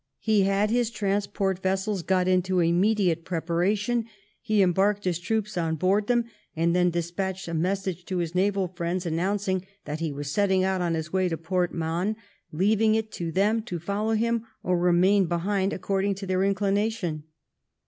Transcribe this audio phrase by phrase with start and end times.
[0.17, 4.07] He had his transport vessels got into immediate preparation,
[4.41, 8.67] he embarked his troops on board them, and then despatched a message to his naval
[8.69, 12.15] friends an nouncing that he was setting out on his way to Port Mahon, and
[12.51, 17.25] leaving it to them to follow him or remain behind according to their inclination.